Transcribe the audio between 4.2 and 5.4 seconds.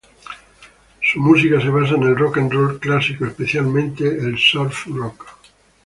Surf Rock.